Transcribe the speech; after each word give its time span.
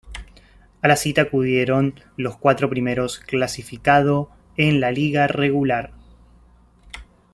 A 0.81 0.87
la 0.87 0.95
cita 0.95 1.21
acudieron 1.21 1.93
los 2.17 2.35
cuatro 2.35 2.67
primeros 2.71 3.19
clasificado 3.19 4.31
en 4.57 4.79
la 4.79 4.89
liga 4.91 5.27
regular. 5.27 5.91